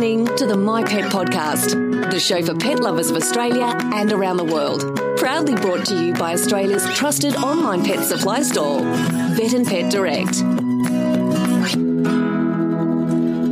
[0.00, 1.72] listening to the My Pet Podcast,
[2.10, 4.80] the show for pet lovers of Australia and around the world.
[5.18, 10.36] Proudly brought to you by Australia's trusted online pet supply store, Vet and Pet Direct.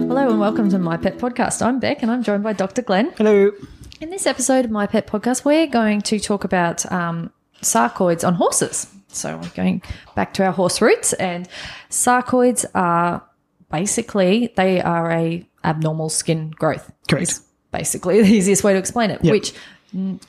[0.08, 1.60] Hello and welcome to My Pet Podcast.
[1.60, 2.80] I'm Bec and I'm joined by Dr.
[2.80, 3.12] Glenn.
[3.18, 3.52] Hello.
[4.00, 7.30] In this episode of My Pet Podcast, we're going to talk about um,
[7.60, 8.86] sarcoids on horses.
[9.08, 9.82] So we're going
[10.14, 11.46] back to our horse roots, and
[11.90, 13.22] sarcoids are
[13.70, 16.90] basically they are a abnormal skin growth.
[17.08, 17.40] Correct.
[17.70, 19.22] Basically the easiest way to explain it.
[19.22, 19.32] Yep.
[19.32, 19.52] Which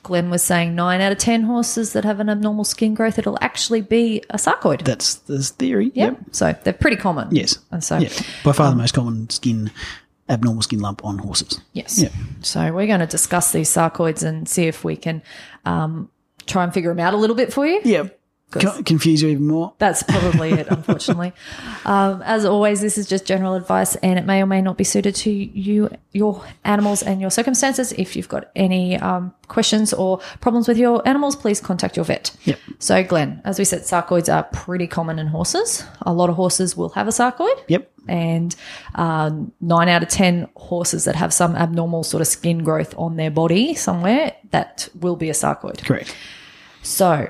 [0.03, 3.37] Glenn was saying nine out of ten horses that have an abnormal skin growth, it'll
[3.41, 4.83] actually be a sarcoid.
[4.83, 5.91] That's the theory.
[5.95, 6.17] Yep.
[6.31, 7.29] So they're pretty common.
[7.31, 7.57] Yes.
[7.71, 8.09] And so Yeah.
[8.43, 9.71] By far the most common skin,
[10.29, 11.59] abnormal skin lump on horses.
[11.73, 11.97] Yes.
[12.01, 12.09] Yeah.
[12.41, 15.21] So we're going to discuss these sarcoids and see if we can
[15.65, 16.09] um,
[16.45, 17.81] try and figure them out a little bit for you.
[17.83, 18.07] Yeah.
[18.51, 19.73] Con- confuse you even more.
[19.77, 21.33] That's probably it, unfortunately.
[21.85, 24.83] um, as always, this is just general advice, and it may or may not be
[24.83, 27.91] suited to you, your animals, and your circumstances.
[27.93, 32.35] If you've got any um, questions or problems with your animals, please contact your vet.
[32.45, 32.59] Yep.
[32.79, 35.83] So, Glenn, as we said, sarcoids are pretty common in horses.
[36.01, 37.63] A lot of horses will have a sarcoid.
[37.67, 37.91] Yep.
[38.07, 38.55] and
[38.95, 43.15] um, nine out of ten horses that have some abnormal sort of skin growth on
[43.17, 45.85] their body somewhere that will be a sarcoid.
[45.85, 46.15] Correct.
[46.81, 47.29] So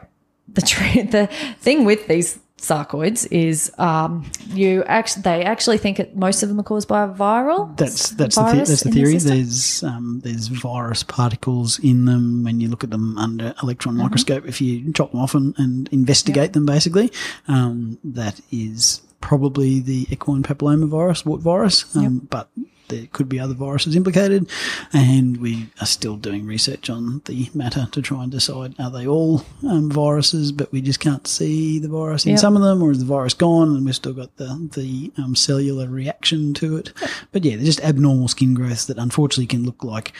[0.53, 1.27] the tr- the
[1.59, 6.59] thing with these sarcoids is um, you actually they actually think it, most of them
[6.59, 7.75] are caused by a viral.
[7.77, 9.13] That's that's the, the that's the theory.
[9.13, 9.35] system.
[9.37, 14.03] there's um, there's virus particles in them when you look at them under electron Mm-hmm.
[14.03, 14.45] microscope.
[14.45, 17.11] If you chop them off and, and investigate them, basically,
[17.47, 21.95] um, that is probably the equine papillomavirus, wart virus.
[21.95, 22.49] Um, But
[22.89, 24.49] there could be other viruses implicated,
[24.93, 29.07] and we are still doing research on the matter to try and decide are they
[29.07, 32.39] all um, viruses, but we just can't see the virus in Yep.
[32.39, 35.35] some of them, or is the virus gone and we've still got the the um,
[35.35, 36.93] cellular reaction to it?
[37.31, 40.13] But yeah, they're just abnormal skin growths that unfortunately can look like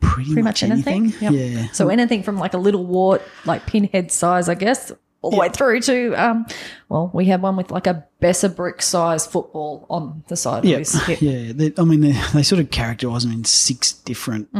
[0.00, 1.12] pretty, pretty much anything.
[1.20, 1.32] Yep.
[1.32, 1.66] Yeah.
[1.72, 4.90] So anything from like a little wart, like pinhead size, I guess,
[5.22, 6.44] all the way through to um,
[6.88, 10.74] well, we had one with like a Besser brick size football on the side Yeah,
[10.74, 11.20] of his hip.
[11.22, 11.52] yeah.
[11.54, 14.52] They, I mean, they, they sort of characterise them in six different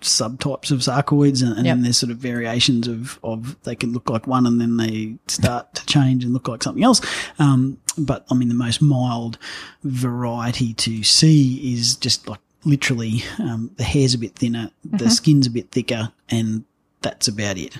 [0.00, 1.66] subtypes of sarcoids, and, and Mm-hmm.
[1.66, 1.74] Yep.
[1.76, 5.16] then there's sort of variations of of they can look like one, and then they
[5.28, 7.00] start to change and look like something else.
[7.38, 9.38] Um, but I mean, the most mild
[9.84, 14.96] variety to see is just like literally um, the hair's a bit thinner, Mm-hmm.
[14.98, 16.64] the skin's a bit thicker, and
[17.02, 17.76] that's about it.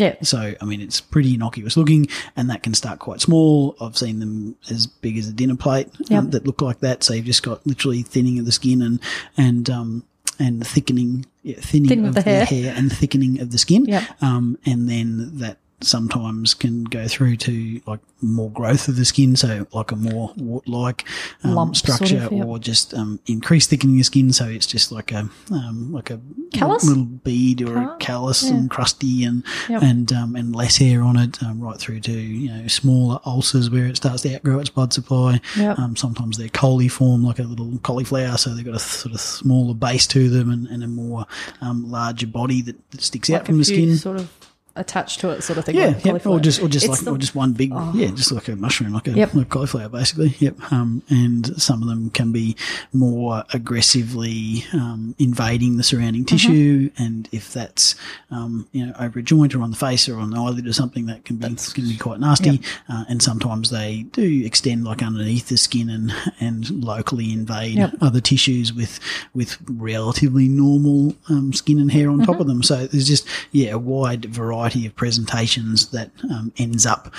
[0.00, 0.16] Yeah.
[0.22, 3.76] So, I mean, it's pretty innocuous looking, and that can start quite small.
[3.80, 7.04] I've seen them as big as a dinner plate um, that look like that.
[7.04, 8.98] So you've just got literally thinning of the skin and
[9.36, 10.04] and um,
[10.38, 12.44] and thickening, yeah, thinning, Thinning of of the the hair.
[12.46, 12.74] hair.
[12.76, 13.84] and thickening of the skin.
[13.84, 14.02] Yep.
[14.22, 19.36] Um, and then that sometimes can go through to like more growth of the skin,
[19.36, 21.06] so like a more wart-like
[21.42, 22.44] um, Lump sort of, structure, yep.
[22.46, 26.20] or just um, increased thickening of skin, so it's just like a um, like a
[26.52, 26.84] Callus?
[26.84, 28.42] little bead or a Callus?
[28.44, 28.50] Yeah.
[28.56, 29.82] and crusty and Yep.
[29.82, 33.70] and um, and less hair on it, um, right through to you know smaller ulcers
[33.70, 35.40] where it starts to outgrow its blood supply.
[35.56, 35.78] Yep.
[35.78, 39.74] Um, sometimes they're coliform, like a little cauliflower, so they've got a sort of smaller
[39.74, 41.26] base to them and, and a more
[41.60, 43.96] um, larger body that, that sticks out from the skin.
[43.96, 44.30] sort of
[44.76, 45.74] attached to it, sort of thing.
[45.76, 46.26] Yeah, like yep.
[46.26, 47.14] or just or just It's like the- Oh.
[47.14, 49.34] or just one big, yeah, just like a mushroom, like a, Yep.
[49.34, 50.34] like cauliflower, basically.
[50.38, 50.72] Yep.
[50.72, 52.56] Um, and some of them can be
[52.92, 56.36] more aggressively um, invading the surrounding Mm-hmm.
[56.36, 57.94] tissue, and if that's
[58.30, 60.72] um, you know over a joint or on the face or on the eyelid or
[60.72, 62.60] something, that can be can be quite nasty.
[62.88, 67.94] Uh, and sometimes they do extend like underneath the skin and and locally invade Yep.
[68.00, 69.00] other tissues with
[69.34, 72.40] with relatively normal um, skin and hair on top Mm-hmm.
[72.42, 72.62] of them.
[72.62, 77.12] So there's just yeah a wide variety of presentations that um, ends up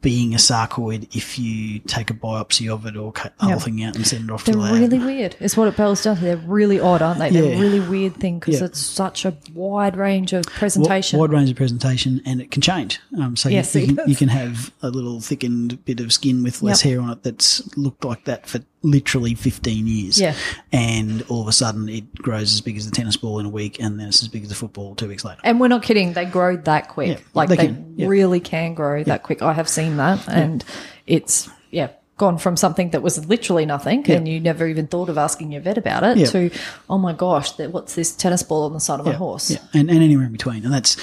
[0.00, 3.82] being a sarcoid if you take a biopsy of it or cut the whole thing
[3.82, 4.80] out and send it off to They're the lab.
[4.92, 5.36] really weird.
[5.40, 6.22] It's what it boils down to.
[6.22, 7.30] They're really odd, aren't they?
[7.30, 8.66] They're a really weird thing because Yeah.
[8.66, 11.18] it's such a wide range of presentation.
[11.18, 12.98] Wide range of presentation, and it can change.
[13.18, 16.42] Um, so Yes, you, you, can, you can have a little thickened bit of skin
[16.42, 16.90] with less Yep.
[16.92, 20.20] hair on it that's looked like that for literally 15 years.
[20.20, 20.34] Yeah.
[20.72, 23.50] And all of a sudden it grows as big as a tennis ball in a
[23.50, 25.40] week, and then it's as big as a football two weeks later.
[25.44, 26.12] and we're not kidding.
[26.12, 27.18] They grow that quick.
[27.18, 28.06] Yeah, like they they, can, yeah.
[28.06, 29.42] really can grow that quick.
[29.42, 30.64] I have seen that, and
[31.06, 31.88] it's yeah
[32.18, 35.62] gone from something that was literally nothing, and you never even thought of asking your
[35.62, 36.50] vet about it, to
[36.90, 39.50] oh my gosh, that- what's this tennis ball on the side of my horse?
[39.52, 40.64] Yeah, and, and anywhere in between.
[40.64, 40.98] And that's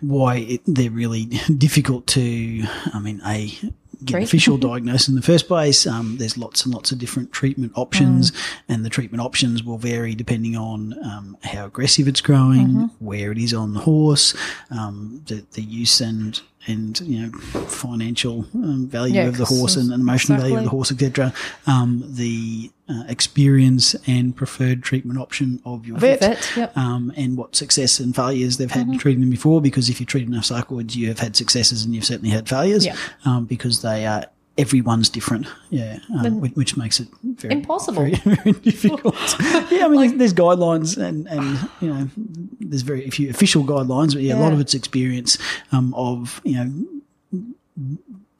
[0.00, 1.24] why it, they're really
[1.56, 3.50] difficult to, I mean, A,
[4.04, 4.24] get an Treat.
[4.24, 5.86] official diagnosis in the first place.
[5.86, 8.32] Um, there's lots and lots of different treatment options,
[8.68, 13.38] and the treatment options will vary depending on um, how aggressive it's growing, where it
[13.38, 14.34] is on the horse,
[14.70, 19.76] um, the, the use and and you know financial um, value Yeah, of the horse
[19.76, 21.32] and, and emotional value of the horse, etc.
[21.66, 26.76] Um, the uh, experience and preferred treatment option of your vet, vet, yep.
[26.76, 29.60] um, and what success and failures they've had treating them before.
[29.60, 32.86] Because if you treat enough sarcoids, you have had successes and you've certainly had failures.
[32.86, 32.96] Yeah.
[33.24, 34.24] Um, because they are
[34.58, 35.46] everyone's different.
[35.70, 38.02] Yeah, um, which, which makes it very Impossible.
[38.02, 39.14] very, very difficult.
[39.70, 42.08] yeah, I mean, there's, there's guidelines and and you know,
[42.60, 45.38] there's very few official guidelines, but yeah, a lot of it's experience
[45.72, 46.97] um, of you know.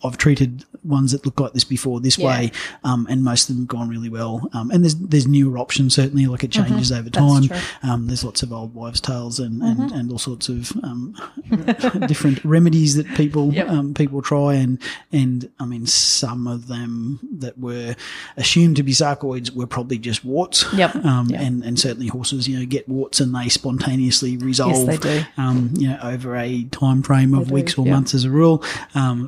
[0.04, 2.26] I've treated ones that look like this before this Yeah.
[2.28, 2.52] way,
[2.84, 4.48] um, and most of them have gone really well.
[4.52, 7.50] Um, and there's there's newer options certainly, like it changes over time.
[7.82, 11.16] Um, there's lots of old wives' tales and, and, and all sorts of um,
[12.06, 13.68] different remedies that people Yep.
[13.68, 14.78] um, people try, and
[15.10, 17.96] and I mean some of them that were
[18.36, 20.64] assumed to be sarcoids were probably just warts.
[20.74, 20.94] Yep.
[21.04, 21.40] Um, Yep.
[21.40, 24.86] And and certainly horses, you know, get warts and they spontaneously resolve.
[24.86, 25.22] they do.
[25.36, 27.94] Um, you know, over a time frame of do, weeks or yeah.
[27.94, 28.62] months as a rule.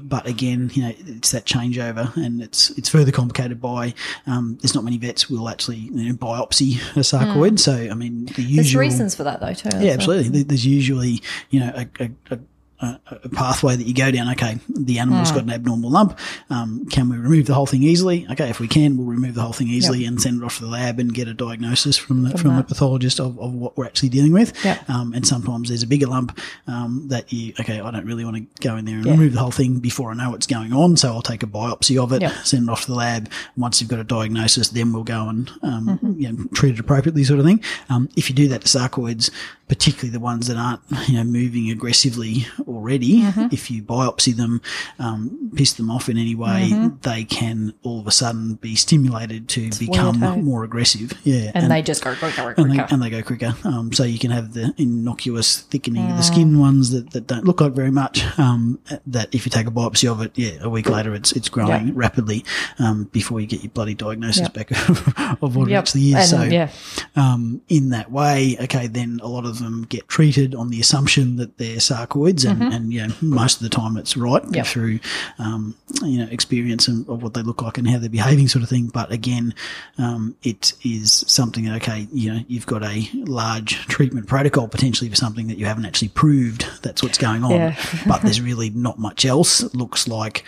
[0.01, 3.95] Um, but again, you know, it's that changeover, and it's it's further complicated by
[4.27, 7.59] um, there's not many vets will actually you know, biopsy a sarcoid.
[7.59, 8.57] So I mean, the usual.
[8.57, 9.71] There's reasons for that though too.
[9.79, 10.29] yeah, absolutely.
[10.31, 12.39] There- There's usually, you know, a, a, a,
[12.81, 14.29] a, a pathway that you go down.
[14.31, 16.19] Okay, the animal's got an abnormal lump.
[16.49, 18.27] Um, can we remove the whole thing easily?
[18.31, 20.65] Okay, if we can, we'll remove the whole thing easily and send it off to
[20.65, 23.87] the lab and get a diagnosis from the, from, the pathologist of, of what we're
[23.87, 24.53] actually dealing with.
[24.65, 24.89] Yep.
[24.91, 28.37] Um, and sometimes there's a bigger lump um, that you, okay, I don't really want
[28.37, 29.13] to go in there and Yeah.
[29.13, 30.97] remove the whole thing before I know what's going on.
[30.97, 32.33] So I'll take a biopsy of it, Yep.
[32.45, 33.31] send it off to the lab.
[33.57, 36.21] Once you've got a diagnosis, then we'll go and um, Mm-hmm.
[36.21, 37.63] you know, treat it appropriately, sort of thing.
[37.89, 39.31] Um, if you do that to sarcoids,
[39.71, 43.47] particularly the ones that aren't you know moving aggressively already, Mm-hmm.
[43.53, 44.61] if you biopsy them,
[44.99, 46.97] um, piss them off in any way, Mm-hmm.
[47.03, 51.13] they can all of a sudden be stimulated to become weird, more aggressive.
[51.25, 53.55] Yeah, and, they just go quicker, and they, and they go quicker.
[53.65, 57.45] Um, so you can have the innocuous thickening of the skin ones that, that don't
[57.45, 58.25] look like very much.
[58.39, 61.49] Um, that if you take a biopsy of it, yeah, a week later it's it's
[61.49, 61.95] growing Yep.
[61.97, 62.45] rapidly.
[62.81, 64.55] Um, before you get your bloody diagnosis Yep.
[64.55, 64.71] back
[65.43, 66.15] of what it actually is.
[66.15, 66.71] And, so yeah.
[67.15, 71.37] um, in that way, okay, then a lot of them get treated on the assumption
[71.37, 74.55] that they're sarcoids, and, and you know most of the time it's right Mm-hmm.
[74.55, 74.67] Yep.
[74.67, 75.01] through
[75.39, 78.63] um, you know experience and of what they look like and how they're behaving, sort
[78.63, 78.87] of thing.
[78.87, 79.55] But again,
[79.99, 85.11] um, it is something that okay, you know, you've got a large treatment protocol potentially
[85.11, 87.77] for something that you haven't actually proved that's what's going on, Yeah.
[88.07, 90.45] but there's really not much else looks like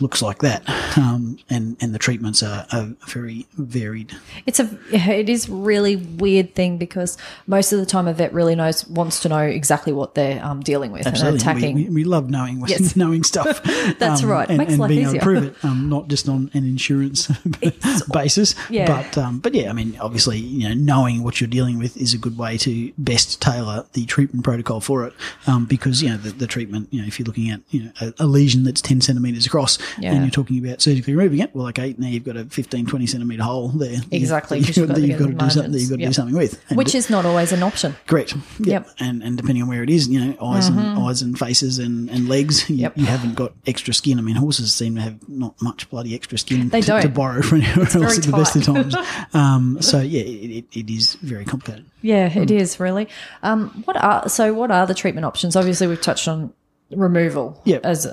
[0.00, 4.12] looks like that, um, and and the treatments are, are very varied.
[4.44, 7.16] It's a it is really weird thing because
[7.46, 10.60] most of the time a vet really knows wants to know exactly what they're um,
[10.62, 11.74] dealing with and attacking.
[11.76, 12.96] We, we, we love knowing Yes.
[12.96, 13.62] knowing stuff.
[13.98, 14.48] That's right.
[14.48, 17.28] And, Makes and life being able to prove it, um, not just on an insurance
[18.12, 18.54] basis.
[18.70, 18.86] Yeah.
[18.86, 22.14] But um, but yeah, I mean, obviously, you know, knowing what you're dealing with is
[22.14, 25.12] a good way to best tailor the treatment protocol for it.
[25.46, 27.90] Um, because you know the, the treatment, you know, if you're looking at you know
[28.00, 30.12] a, a lesion that's 10 centimeters across, Yeah.
[30.12, 33.06] and you're talking about surgically removing it, well, okay, now you've got a 15, 20
[33.06, 33.98] centimeter hole there.
[34.10, 35.80] Exactly, You've, you've got that to you've get got to do something.
[35.80, 37.94] You've got to do something with, which is not always an option.
[38.06, 38.34] Correct.
[38.58, 38.66] Yep.
[38.86, 38.88] Yep.
[39.00, 42.08] And and depending on where it is, you know, eyes and eyes and faces and,
[42.10, 42.82] and legs, you, Mm-hmm.
[42.82, 42.92] Yep.
[42.98, 44.18] you haven't got extra skin.
[44.18, 47.02] I mean, horses seem to have not much bloody extra skin They to, don't.
[47.02, 48.94] to borrow from anywhere else at the best of times.
[49.34, 51.84] Um, so yeah, it, it, it is very complicated.
[52.02, 53.08] Yeah, it is really.
[53.42, 54.54] Um, what are so?
[54.54, 55.56] What are the treatment options?
[55.56, 56.52] Obviously, we've touched on
[56.90, 57.84] removal Yep.
[57.84, 58.06] as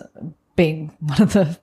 [0.55, 1.57] being one of the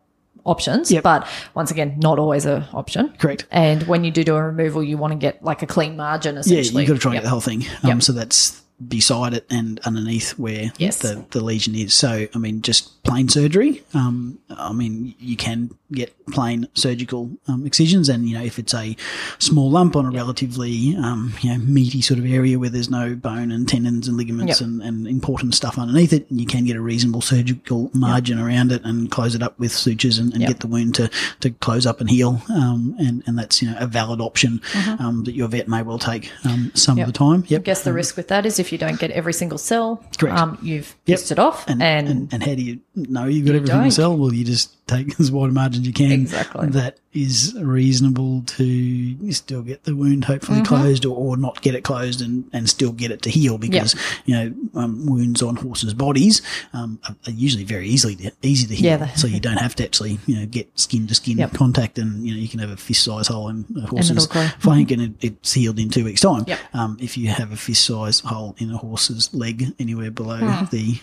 [0.44, 1.02] options, Yep.
[1.02, 3.12] but once again, not always a option.
[3.18, 3.46] Correct.
[3.50, 6.36] And when you do do a removal, you want to get like a clean margin.
[6.38, 6.82] essentially.
[6.84, 7.22] Yeah, you've got to try and Yep.
[7.22, 7.64] get the whole thing.
[7.82, 8.02] Um, Yep.
[8.02, 11.00] So that's beside it and underneath where Yes.
[11.00, 11.92] the, the lesion is.
[11.92, 13.82] So, I mean, just plain surgery.
[13.92, 18.74] Um, I mean, you can get plain surgical um, excisions, and you know, if it's
[18.74, 18.96] a
[19.38, 23.14] small lump on a relatively um, you know meaty sort of area where there's no
[23.14, 24.66] bone and tendons and ligaments Yep.
[24.68, 28.82] and, and important stuff underneath it, you can get a reasonable surgical margin around it
[28.84, 30.48] and close it up with sutures and, and Yep.
[30.48, 31.10] get the wound to,
[31.40, 32.40] to close up and heal.
[32.50, 35.02] Um, and and that's you know a valid option Mm-hmm.
[35.04, 37.06] um, that your vet may well take um, some Yep.
[37.08, 37.44] of the time.
[37.50, 40.38] I guess the risk with that is if you don't get every single cell, Correct.
[40.38, 41.18] um, you've Yep.
[41.18, 43.82] pissed it off, and, and, and, and how do you know you've got everything to
[43.82, 43.90] don't.
[43.90, 44.16] sell?
[44.16, 46.19] Well, you just take as wide a margin as you can.
[46.22, 46.68] Exactly.
[46.68, 50.66] That is reasonable to still get the wound hopefully Mm-hmm.
[50.74, 53.96] closed or, or not get it closed and, and still get it to heal because,
[54.26, 56.40] you know, um, wounds on horses' bodies
[56.72, 58.86] um, are, are usually very easily to, easy to heal.
[59.00, 61.54] Yeah, so you don't have to actually, you know, get skin to skin Yep.
[61.54, 64.26] contact and, you know, you can have a fist size hole in a horse's
[64.60, 66.44] flank and it, it's healed in two weeks' time.
[66.46, 66.58] Yep.
[66.74, 70.64] Um, if you have a fist size hole in a horse's leg anywhere below Hmm.
[70.70, 71.00] the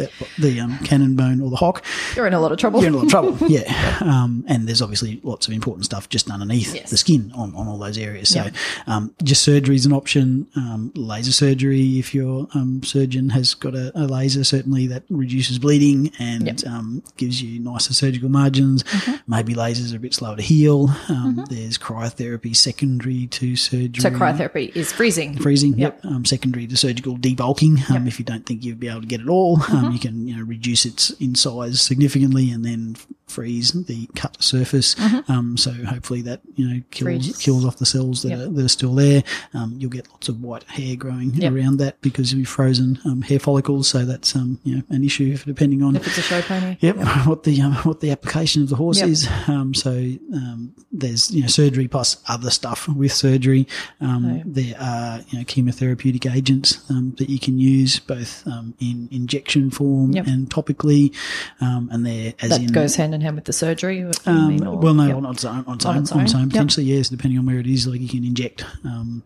[0.00, 1.84] um, the um, cannon bone or the hock,
[2.14, 2.80] You're in a lot of trouble.
[2.80, 3.36] you're in a lot of trouble.
[3.48, 3.98] yeah.
[4.00, 6.90] Um, and there's obviously lots of important stuff just underneath Yes.
[6.90, 8.28] the skin on, on all those areas.
[8.30, 8.50] So Yeah.
[8.86, 10.46] um, just surgery is an option.
[10.56, 15.58] Um, laser surgery, if your um, surgeon has got a, a laser, certainly that reduces
[15.58, 16.66] bleeding and Yep.
[16.72, 18.82] um, gives you nicer surgical margins.
[18.84, 19.14] Mm-hmm.
[19.32, 20.88] Maybe lasers are a bit slower to heal.
[21.08, 24.00] Um, There's cryotherapy secondary to surgery.
[24.02, 25.36] so cryotherapy is freezing.
[25.38, 26.04] Freezing, yep.
[26.04, 27.88] Um, secondary to surgical debulking.
[27.90, 29.56] Um, If you don't think you'll be able to get it all,
[29.86, 29.88] Mm-hmm.
[29.88, 34.36] um, you can you know reduce its in size significantly and then freeze the cut
[34.42, 34.94] surface.
[35.28, 38.38] Um, so hopefully that you know kills kills off the cells that, Yep.
[38.38, 39.22] are, that are still there.
[39.52, 41.52] Um, you'll get lots of white hair growing Yep.
[41.52, 43.88] around that because you've frozen um, hair follicles.
[43.88, 46.76] So that's um, you know an issue depending on If it's a show pony.
[46.80, 49.08] Yep, what the um, what the application of the horse Yep.
[49.08, 49.28] is.
[49.48, 53.66] Um, so um, there's you know surgery plus other stuff with surgery.
[54.00, 59.08] Um, There are you know chemotherapeutic agents um, that you can use both um, in
[59.10, 60.26] injection form Yep.
[60.26, 61.14] and topically,
[61.60, 64.04] um, and they're as That in goes hand in hand with the surgery.
[64.26, 65.16] um, mean, or- well, no, Yep.
[65.16, 66.50] on its own, on its On own, its on its own, yep.
[66.50, 67.86] potentially, yes, depending on where it is.
[67.86, 68.64] Like you can inject.
[68.84, 69.22] Um,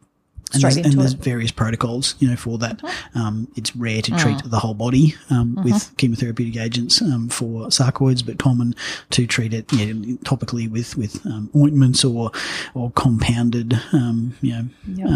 [0.53, 2.83] and there's, and there's various protocols, you know, for that.
[2.83, 3.21] Uh-huh.
[3.21, 4.51] Um, it's rare to treat Mm.
[4.51, 5.63] the whole body um, Uh-huh.
[5.75, 8.75] with chemotherapeutic agents um, for sarcoids, but common
[9.11, 9.93] to treat it yeah,
[10.25, 12.33] topically with with um, ointments or
[12.75, 14.65] or compounded, um, you know,
[14.97, 15.09] Yep.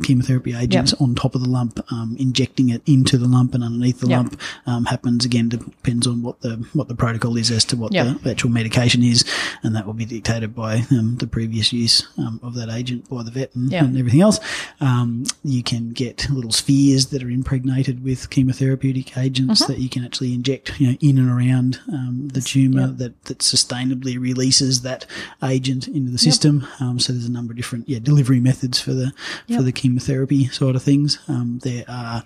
[0.00, 4.00] Chemotherapy agents on top of the lump, um, injecting it into the lump and underneath
[4.00, 4.16] the Yep.
[4.18, 7.92] lump um, happens again depends on what the what the protocol is as to what
[7.92, 8.22] Yep.
[8.22, 9.24] the actual medication is,
[9.62, 13.22] and that will be dictated by um, the previous use um, of that agent by
[13.22, 13.84] the vet and, Yep.
[13.84, 14.40] and everything else.
[14.80, 19.72] Um, you can get little spheres that are impregnated with chemotherapeutic agents Mm-hmm.
[19.72, 22.96] that you can actually inject you know, in and around um, the tumor Yep.
[22.98, 25.04] that, that sustainably releases that
[25.42, 26.66] agent into the system.
[26.80, 29.12] Um, so there's a number of different yeah delivery methods for the
[29.46, 29.58] Yep.
[29.58, 31.18] for the chemotherapy side of things.
[31.28, 32.22] Um, there are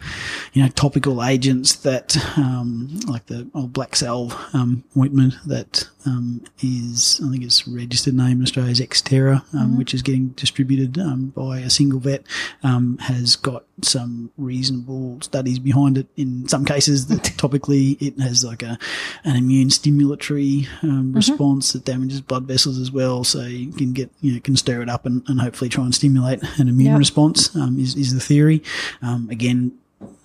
[0.53, 6.45] you know topical agents that um, like the old black salve um, ointment that um,
[6.63, 10.99] is I think its registered name in Australia is Xterra, um, which is getting distributed
[10.99, 12.23] um, by a single vet.
[12.63, 16.07] Um, has got some reasonable studies behind it.
[16.17, 18.79] In some cases, that topically it has like a
[19.25, 23.25] an immune stimulatory um, response that damages blood vessels as well.
[23.25, 25.95] So you can get you know can stir it up and, and hopefully try and
[25.95, 26.99] stimulate an immune Yep.
[26.99, 27.46] response.
[27.55, 28.63] Um, is is the theory.
[29.03, 29.73] Um, again.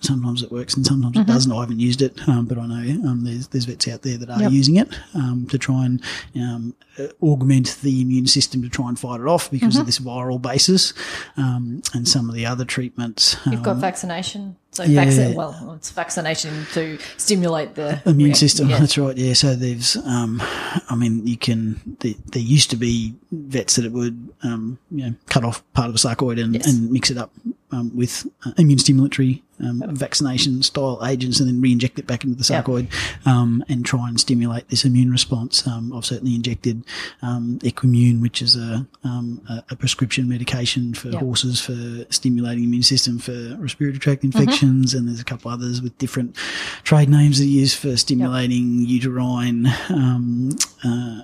[0.00, 1.50] Sometimes it works and sometimes it doesn't.
[1.52, 4.28] I haven't used it, um, but I know um, there's there's vets out there that
[4.28, 4.50] are Yep.
[4.52, 6.02] using it um, to try and
[6.36, 9.98] um, uh, augment the immune system to try and fight it off because of this
[9.98, 10.92] viral basis.
[11.36, 14.56] Um, and some of the other treatments, You've got um, vaccination.
[14.72, 15.04] So yeah.
[15.04, 18.68] vaccine, well, it's vaccination to stimulate the immune system.
[18.70, 18.78] yeah.
[18.80, 19.16] That's right.
[19.16, 19.34] Yeah.
[19.34, 20.42] So there's, um,
[20.90, 21.96] I mean, you can.
[22.00, 25.88] There, there used to be vets that it would, um, you know, cut off part
[25.90, 26.66] of a sarcoid and, Yes.
[26.66, 27.30] and mix it up
[27.72, 32.36] um, with uh, immune stimulatory um, vaccination style agents, and then re-inject it back into
[32.36, 32.64] the Yep.
[32.64, 35.66] sarcoid um, and try and stimulate this immune response.
[35.66, 36.84] Um, I've certainly injected
[37.22, 41.20] um, Equimune, which is a, um, a, prescription medication for Yep.
[41.22, 44.38] horses for stimulating the immune system for respiratory tract Mm-hmm.
[44.38, 46.36] infections, and there's a couple others with different
[46.84, 49.66] trade names that are used for stimulating uterine.
[49.88, 51.22] Um, uh,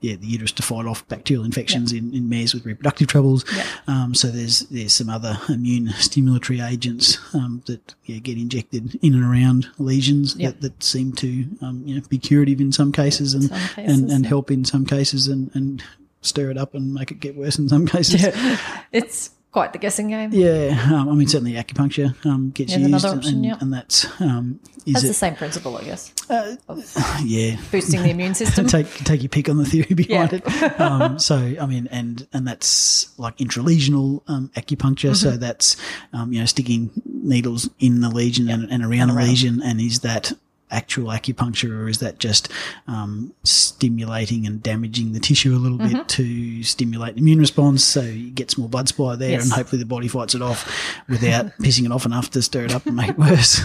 [0.00, 3.44] yeah, the uterus to fight off bacterial infections in, in mares with reproductive troubles.
[3.86, 9.14] Um, so there's there's some other immune stimulatory agents um, that yeah, get injected in
[9.14, 13.34] and around lesions that, that seem to um, you know, be curative in some cases
[13.34, 14.28] and Some and, cases, and yeah.
[14.28, 15.82] help in some cases and, and
[16.20, 18.26] stir it up and make it get worse in some cases.
[18.90, 20.30] It's quite the guessing game.
[20.32, 23.56] Yeah, um, I mean certainly acupuncture um, gets Yeah, used, option, and, yeah.
[23.60, 26.14] and that's um, is Has the same principle, I guess.
[27.24, 27.56] yeah.
[27.72, 28.66] Boosting the immune system.
[28.68, 30.38] Take take your pick on the theory behind Yeah.
[30.44, 30.80] it.
[30.80, 35.14] Um, so I mean, and and that's like intralesional um, acupuncture.
[35.16, 35.40] So Mm-hmm.
[35.40, 35.76] that's
[36.12, 39.28] um, you know sticking needles in the lesion and, and around And the around.
[39.28, 39.62] lesion.
[39.62, 40.32] And is that
[40.70, 42.50] actual acupuncture or is that just
[42.86, 45.96] um, stimulating and damaging the tissue a little Mm-hmm.
[45.98, 49.44] bit to stimulate the immune response so you get some more blood supply there Yes.
[49.44, 50.66] and hopefully the body fights it off
[51.08, 53.60] without pissing it off enough to stir it up and make it worse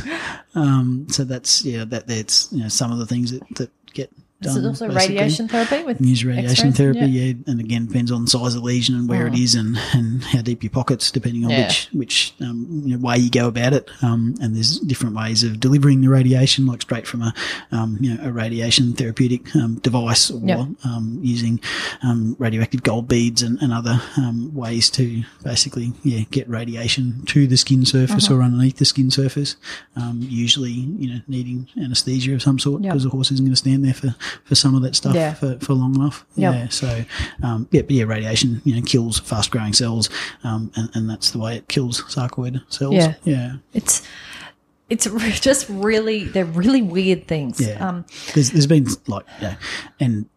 [0.55, 4.12] um, so that's yeah that that's you know some of the things that, that get
[4.45, 5.15] Is it done, also basically.
[5.15, 6.77] radiation therapy with Use radiation X-rays?
[6.77, 7.23] therapy, Yeah.
[7.25, 7.33] yeah.
[7.47, 10.23] and again depends on the size of the lesion and where it is, and, and
[10.23, 11.67] how deep your pockets, depending on Yeah.
[11.67, 13.89] which which um, you know, way you go about it.
[14.01, 17.33] Um, and there's different ways of delivering the radiation, like straight from a
[17.71, 20.59] um, you know a radiation therapeutic um, device, or Yep.
[20.85, 21.59] um, using
[22.03, 27.47] um, radioactive gold beads and, and other um, ways to basically yeah get radiation to
[27.47, 28.35] the skin surface Uh-huh.
[28.39, 29.55] or underneath the skin surface.
[29.95, 32.91] Um, usually, you know, needing anaesthesia of some sort Yep.
[32.91, 34.15] because the horse isn't going to stand there for,
[34.46, 35.34] for some of that stuff Yeah.
[35.34, 36.25] for, for long enough.
[36.36, 36.54] Yep.
[36.54, 36.68] Yeah.
[36.70, 37.06] So,
[37.42, 40.10] um, yeah, but yeah, radiation, you know, kills fast growing cells.
[40.44, 42.96] Um, and, and that's the way it kills sarcoid cells.
[42.96, 43.16] Yeah.
[43.24, 43.54] Yeah.
[43.74, 44.02] It's
[44.90, 45.06] it's
[45.40, 47.60] just really they're really weird things.
[47.60, 47.88] Yeah.
[47.88, 49.56] Um, there's there's been like yeah,
[50.00, 50.28] and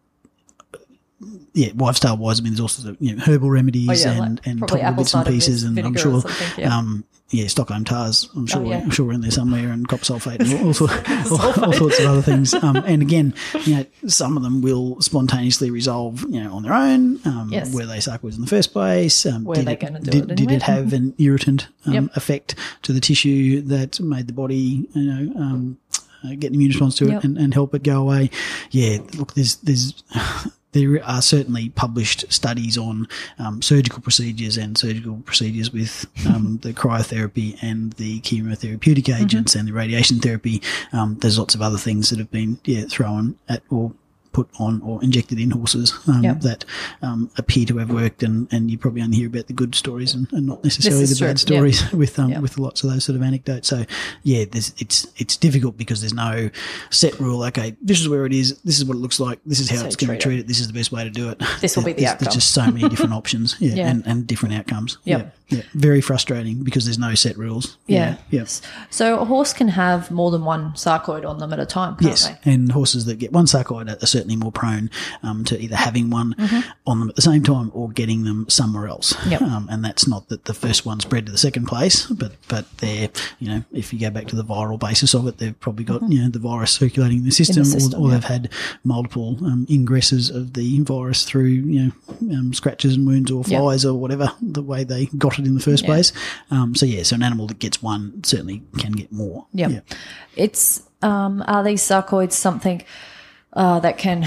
[1.53, 4.47] yeah, lifestyle wise, I mean, there's also you know, herbal remedies Oh, yeah, and, like
[4.47, 6.21] and probably apple bits and pieces, and I'm sure,
[6.57, 6.77] yeah.
[6.77, 8.77] Um, yeah, Stockholm tars, I'm sure, yeah.
[8.77, 11.99] I'm sure we're in there somewhere, and copper sulfate, and all, all, all, all sorts
[11.99, 12.53] of other things.
[12.63, 13.33] Um, and again,
[13.65, 17.19] you know, some of them will spontaneously resolve, you know, on their own.
[17.25, 17.73] Um, Yes.
[17.73, 19.25] were they sarcoids in the first place?
[19.25, 22.03] Um, Were they it- gonna do did, it did it have an irritant um, Yep.
[22.17, 25.77] effect to the tissue that made the body, you know, um,
[26.23, 27.17] uh, get an immune response to Yep.
[27.19, 28.29] it and, and help it go away.
[28.71, 29.93] Yeah, look, there's there's
[30.73, 33.07] there are certainly published studies on
[33.39, 39.67] um, surgical procedures and surgical procedures with um, the cryotherapy and the chemotherapeutic agents and
[39.67, 40.61] the radiation therapy.
[40.93, 43.93] Um, there's lots of other things that have been yeah thrown at or
[44.37, 46.41] put on or injected in horses um, Yep.
[46.41, 46.65] that
[47.01, 50.13] um, appear to have worked, and, and you probably only hear about the good stories
[50.13, 51.27] and, and not necessarily the bad true.
[51.27, 51.37] Yep.
[51.73, 52.41] stories with um, Yep.
[52.41, 53.67] with lots of those sort of anecdotes.
[53.67, 53.83] So
[54.23, 56.49] yeah, there's, it's it's difficult because there's no
[56.91, 57.41] set rule.
[57.45, 58.59] Okay, this is where it is.
[58.61, 59.39] This is what it looks like.
[59.45, 60.47] This is how So it's going to treat it.
[60.47, 61.41] This is the best way to do it.
[61.61, 62.25] This will be the There's- outcome.
[62.25, 63.55] There's just so many different options.
[63.59, 63.89] Yeah, Yeah.
[63.89, 64.97] And, and different outcomes.
[65.05, 65.33] Yep.
[65.49, 65.63] Yeah, yeah.
[65.73, 67.77] Very frustrating because there's no set rules.
[67.87, 68.17] yeah.
[68.29, 68.45] Yeah.
[68.91, 72.09] So a horse can have more than one sarcoid on them at a time, can't
[72.11, 72.51] Yes, they?
[72.53, 74.89] and horses that get one sarcoid are certainly more prone
[75.23, 76.35] um, to either having one
[76.85, 79.13] on them at the same time or getting them somewhere else.
[79.13, 79.31] Mm-hmm.
[79.31, 79.41] Yep.
[79.41, 82.65] Um, and that's not that the first one spread to the second place, but but
[82.77, 85.85] they're you know if you go back to the viral basis of it, they've probably
[85.85, 87.79] got you know the virus circulating in the system, Mm-hmm.
[87.79, 88.13] system, or, or yeah.
[88.15, 88.49] they've had
[88.83, 91.79] multiple um, ingresses of the virus through you
[92.19, 93.59] know um, scratches and wounds or Yep.
[93.61, 95.87] flies or whatever the way they got it in the first Yeah.
[95.89, 96.11] place.
[96.51, 99.45] Um, so yeah, so an animal that gets one certainly can get more.
[99.53, 99.71] Yep.
[99.71, 99.79] Yeah.
[100.35, 102.81] It's um, are these sarcoids something
[103.57, 104.25] uh, that can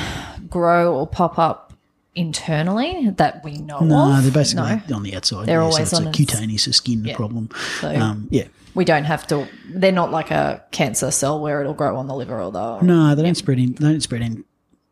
[0.51, 1.73] grow or pop up
[2.15, 4.23] internally that we know No, of?
[4.25, 4.97] they're basically No.
[4.97, 5.47] on the outside.
[5.47, 7.17] They're yeah, always so it's on a cutaneous skin Yeah.
[7.17, 7.49] problem.
[7.81, 8.45] So- um, yeah.
[8.75, 9.49] We don't have to.
[9.69, 12.81] They're not like a cancer cell where it'll grow on the liver or the.
[12.83, 13.73] No, they don't spread in.
[13.75, 14.45] They don't spread in.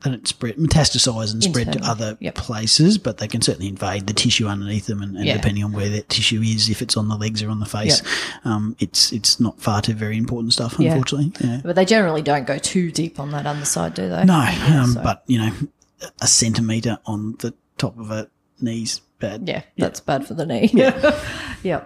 [0.03, 2.37] They don't spread metastasize and spread to other yep.
[2.37, 5.35] places, but they can certainly invade the tissue underneath them, and, and Yeah.
[5.37, 8.01] depending on where that tissue is, if it's on the legs or on the face,
[8.45, 10.77] um, it's it's not far too very important stuff.
[10.79, 10.93] Yeah.
[10.93, 11.61] Unfortunately, yeah.
[11.65, 14.25] But they generally don't go too deep on that underside, do they?
[14.25, 15.53] No, Yeah, um, so- but you know,
[16.21, 18.29] a centimeter on the top of a
[18.61, 19.49] knee's bad.
[19.49, 20.71] Yeah, that's bad for the knee.
[20.75, 21.21] Yeah.
[21.63, 21.85] yeah.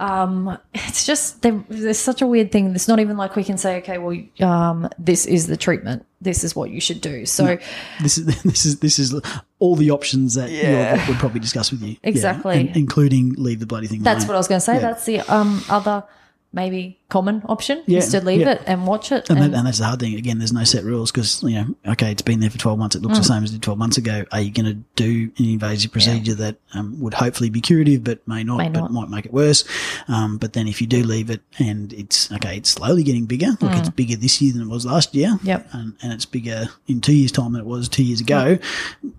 [0.00, 2.74] Um, it's just, there's such a weird thing.
[2.74, 6.04] It's not even like we can say, okay, well, um, this is the treatment.
[6.20, 7.24] This is what you should do.
[7.26, 7.58] So,
[8.00, 9.14] This is this is this is
[9.58, 10.96] all the options that Yeah.
[10.96, 11.08] yeah.
[11.08, 11.90] would probably discuss with you.
[11.90, 12.60] Yeah, Exactly.
[12.60, 14.02] and- including leave the bloody thing.
[14.02, 14.28] that's alone.
[14.28, 14.74] what I was going to say.
[14.74, 14.80] Yeah.
[14.80, 16.04] That's the um, other
[16.52, 18.52] maybe common option Yeah, is to leave yeah.
[18.52, 19.28] it and watch it.
[19.28, 20.14] And, And, that, and that's the hard thing.
[20.14, 22.96] Again, there's no set rules because, you know, okay, it's been there for 12 months.
[22.96, 23.22] It looks Mm.
[23.22, 24.24] the same as it did 12 months ago.
[24.32, 28.26] Are you going to do an invasive procedure that um, would hopefully be curative but
[28.26, 29.64] may not, May but might make it worse?
[30.08, 33.56] Um, but then if you do leave it and it's, okay, it's slowly getting bigger,
[33.60, 35.30] like it's bigger this year than it was last year.
[35.30, 35.44] Mm.
[35.44, 35.68] Yep.
[35.72, 38.58] And, and it's bigger in two years' time than it was two years ago.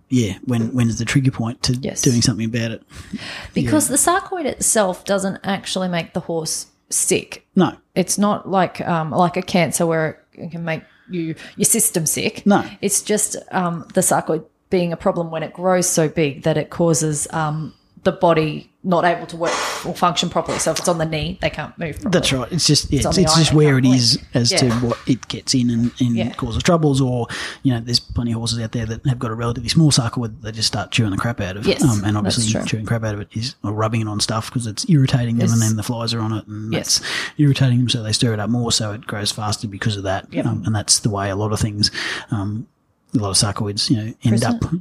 [0.09, 0.37] Yeah.
[0.45, 2.01] When, when's the trigger point to Yes.
[2.01, 2.83] doing something about it?
[3.53, 7.45] because the sarcoid itself doesn't actually make the horse sick.
[7.55, 7.75] No.
[7.95, 12.45] It's not like um, like a cancer where it can make you your system sick.
[12.45, 12.67] No.
[12.81, 16.69] it's just um, the sarcoid being a problem when it grows so big that it
[16.69, 19.53] causes um, the body not able to work
[19.85, 20.59] or function properly.
[20.59, 21.95] So if it's on the knee, they can't move.
[22.01, 22.11] Properly.
[22.11, 22.51] That's right.
[22.51, 24.27] It's just yeah, It's it's, it's eye just where it is blink.
[24.35, 26.33] as to what it gets in and, and Yeah.
[26.33, 27.27] causes troubles, or
[27.63, 30.23] you know, there's plenty of horses out there that have got a relatively small sarcoid
[30.23, 31.65] that they just start chewing the crap out of.
[31.65, 34.47] Yes, um, and obviously chewing crap out of it is or rubbing it on stuff
[34.49, 35.53] because it's irritating them, Yes.
[35.53, 36.99] and then the flies are on it, and Yes.
[36.99, 40.03] that's irritating them, so they stir it up more, so it grows faster because of
[40.03, 40.27] that.
[40.33, 40.45] Yep.
[40.45, 41.89] Um, and that's the way a lot of things,
[42.31, 42.67] um,
[43.15, 44.65] a lot of sarcoids, you know, end Present.
[44.65, 44.71] up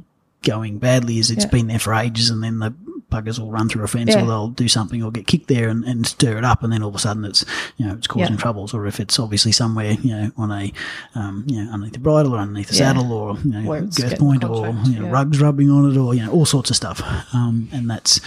[0.41, 1.19] going badly.
[1.19, 1.51] Is it's Yeah.
[1.51, 2.73] been there for ages, and then the
[3.13, 4.23] buggers will run through a fence Yeah.
[4.23, 6.81] or they'll do something or get kicked there and, and stir it up and then
[6.83, 7.45] all of a sudden it's
[7.77, 8.41] you know it's causing Yeah.
[8.41, 10.73] troubles or if it's obviously somewhere you know on a
[11.15, 12.93] um, you know underneath the bridle or underneath the Yeah.
[12.93, 16.23] saddle or you know girth point or you know, rugs rubbing on it or you
[16.25, 17.01] know all sorts of stuff
[17.33, 18.19] um, and that's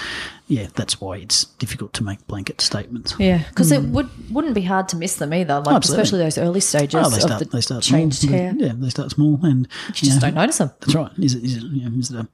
[0.49, 4.63] yeah that's why it's difficult to make blanket statements Yeah, because it would wouldn't be
[4.63, 5.57] hard to miss them either.
[5.61, 6.03] Like Absolutely.
[6.03, 7.39] especially those early stages Oh, they of start.
[7.41, 8.09] the They start small.
[8.11, 10.71] Yeah, they start small, and You just don't notice them.
[10.81, 11.11] That's right.
[11.19, 12.29] Is it, is it, you know, is it a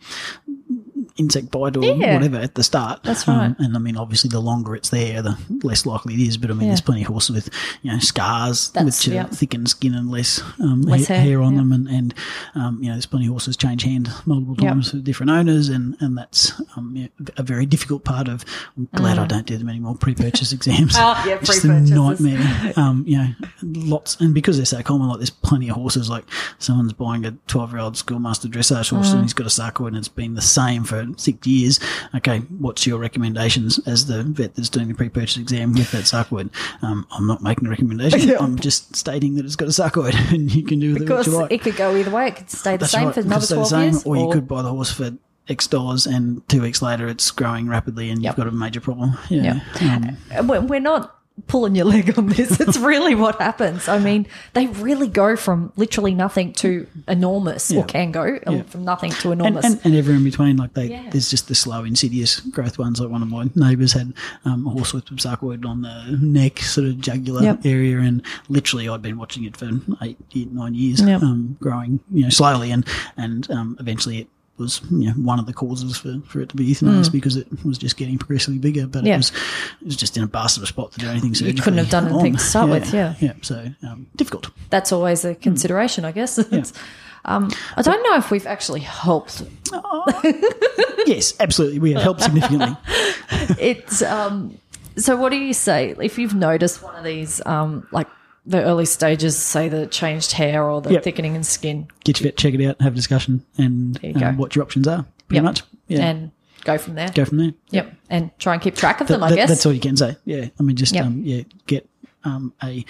[1.17, 2.15] insect bite or Yeah.
[2.15, 3.03] whatever at the start?
[3.03, 3.47] That's right.
[3.47, 6.37] Um, and I mean, obviously, the longer it's there, the less likely it is.
[6.37, 6.69] But I mean, Yeah.
[6.69, 7.51] there's plenty of horses with
[7.83, 11.43] you know scars, That's- which are thickened skin and less, um, Less ha- hair, hair,
[11.43, 11.59] on yeah.
[11.59, 12.15] them, and and
[12.55, 14.73] um, you know, there's plenty of horses change hand multiple Yep.
[14.73, 18.45] times with different owners, and and that's um, you know, a very difficult part of.
[18.77, 19.95] I'm glad I don't do them anymore.
[19.97, 20.95] Pre-purchase exams.
[20.95, 20.99] Mm.
[21.05, 22.73] Ah, yeah, Just a nightmare.
[22.77, 23.29] Um, you know,
[23.63, 26.09] lots, and because they're so common, like there's plenty of horses.
[26.09, 26.25] Like
[26.59, 29.15] someone's buying a 12 year old schoolmaster dressage horse Mm.
[29.15, 31.81] and he's got a sarcoid and it's been the same for for six years.
[32.15, 36.51] Okay, what's your recommendations as the vet that's doing the pre-purchase exam with that sarcoid?
[36.83, 38.37] Um, I'm not making a recommendation.
[38.39, 41.19] I'm just stating that it's got a sarcoid, and you can do with it what
[41.19, 41.53] Because you like.
[41.53, 42.29] it could go either way.
[42.29, 43.15] It could stay the That's same right.
[43.15, 44.05] for another 12 same, years.
[44.05, 45.11] or you could buy the horse for
[45.49, 48.31] X dollars, and two weeks later it's growing rapidly, and Yep.
[48.33, 49.19] you've got a major problem.
[49.29, 49.61] Yeah.
[49.81, 52.61] Um, Uh, we're not pulling your leg on this.
[52.61, 53.89] It's really what happens.
[53.89, 57.81] I mean, they really go from literally nothing to enormous, Yeah.
[57.81, 58.63] or can go Yeah.
[58.65, 59.65] from nothing to enormous.
[59.65, 61.09] and, and everywhere in between, like they, Yeah.
[61.11, 63.01] there's just the slow, insidious growth ones.
[63.01, 64.13] Like one of my neighbours had
[64.45, 67.61] um, a horse with some sarcoid on the neck, sort of jugular Yep.
[67.65, 69.71] area, and literally I'd been watching it for
[70.03, 71.23] eight, eight nine years, Yep.
[71.23, 75.47] um, growing, you know, slowly, and and um, eventually it was you know one of
[75.47, 78.87] the causes for, for it to be euthanized because it was just getting progressively bigger,
[78.87, 79.07] but Mm.
[79.07, 79.15] Yeah.
[79.15, 79.31] it was
[79.81, 81.35] it was just in a bastard spot to do anything.
[81.35, 82.39] So you couldn't have done anything on.
[82.39, 83.15] to start with, yeah.
[83.21, 83.33] yeah.
[83.43, 84.51] So um, difficult.
[84.71, 86.39] That's always a consideration, I guess.
[86.53, 86.73] It's,
[87.25, 89.43] um, I don't know if we've actually helped.
[91.07, 91.79] yes, absolutely.
[91.79, 92.77] We have helped significantly.
[93.59, 94.59] It's um,
[94.97, 95.17] so.
[95.17, 98.07] What do you say if you've noticed one of these, um, like
[98.45, 101.05] the early stages, say the changed hair or the Yep.
[101.05, 104.37] thickening in skin, get your vet, check it out, have a discussion, and you um,
[104.37, 105.05] what your options are.
[105.29, 105.45] Pretty Yep.
[105.45, 106.01] much, yeah.
[106.09, 106.31] and
[106.65, 107.09] go from there?
[107.15, 107.53] Go from there.
[107.71, 109.23] Yep, and try and keep track of them.
[109.23, 109.49] I that- guess.
[109.49, 110.17] that's all you can say.
[110.25, 111.05] Yeah, I mean, just Yep.
[111.07, 111.89] um, yeah, get
[112.25, 112.85] um, a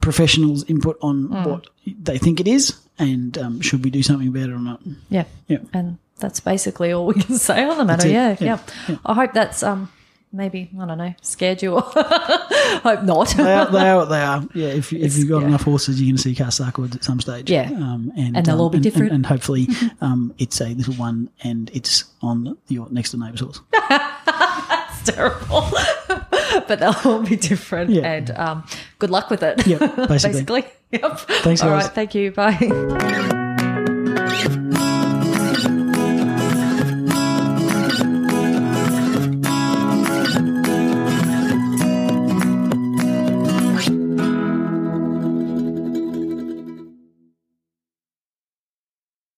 [0.00, 1.46] professional's input on Mm.
[1.46, 1.66] what
[2.02, 4.80] they think it is, and um, should we do something about it or not?
[5.10, 5.24] Yeah.
[5.48, 5.58] Yeah.
[5.72, 8.08] And that's basically all we can say on the matter.
[8.08, 8.36] Yeah.
[8.40, 8.58] yeah.
[9.04, 9.90] I hope that's um
[10.32, 13.28] maybe, I don't know, scared you or hope not.
[13.36, 14.46] They are, they are they are.
[14.54, 15.48] Yeah, if, you- if you've got yeah.
[15.48, 17.50] enough horses, you're going to see cast sarcoids at some stage.
[17.50, 17.70] Yeah.
[17.72, 19.12] um, and And they'll um, all be different.
[19.12, 19.68] And, hopefully,
[20.00, 23.60] um, it's a little one, and it's on your next door neighbour's horse.
[23.88, 25.64] That's terrible.
[26.68, 27.90] but they'll all be different.
[27.90, 28.02] Yeah.
[28.12, 28.64] And um
[28.98, 29.66] good luck with it.
[29.66, 30.42] Yep, basically.
[30.42, 30.64] basically.
[30.92, 31.18] Yep.
[31.42, 31.84] Thanks, All guys.
[31.84, 32.30] right, thank you.
[32.32, 33.32] Bye.